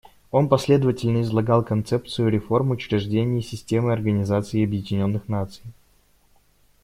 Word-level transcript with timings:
Он 0.31 0.49
последовательно 0.49 1.21
излагал 1.21 1.63
концепцию 1.63 2.29
реформ 2.29 2.71
учреждений 2.71 3.43
системы 3.43 3.93
Организации 3.93 4.63
Объединенных 4.63 5.27
Наций. 5.29 5.63